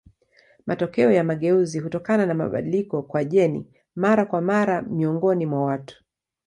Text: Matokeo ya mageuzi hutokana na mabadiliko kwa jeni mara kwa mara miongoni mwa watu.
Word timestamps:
Matokeo 0.65 1.11
ya 1.11 1.23
mageuzi 1.23 1.79
hutokana 1.79 2.25
na 2.25 2.33
mabadiliko 2.33 3.01
kwa 3.01 3.23
jeni 3.23 3.65
mara 3.95 4.25
kwa 4.25 4.41
mara 4.41 4.81
miongoni 4.81 5.45
mwa 5.45 5.65
watu. 5.65 6.03